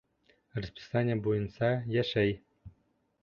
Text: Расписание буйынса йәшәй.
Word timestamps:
Расписание 0.63 1.17
буйынса 1.27 1.71
йәшәй. 1.97 2.33